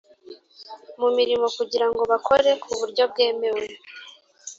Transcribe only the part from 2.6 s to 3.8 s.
ku buryo bwemewe